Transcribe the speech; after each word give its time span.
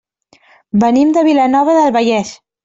Venim 0.83 1.11
de 1.17 1.25
Vilanova 1.29 1.77
del 1.81 1.93
Vallès. 1.99 2.35